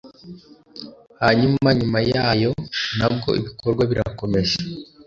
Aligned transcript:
hanyuma 1.21 1.69
nyuma 1.79 1.99
yayo 2.11 2.51
nabwo 2.97 3.29
ibikorwa 3.39 3.83
birakomeje 3.91 4.57